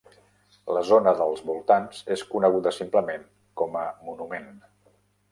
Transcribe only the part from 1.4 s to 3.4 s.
voltants és coneguda simplement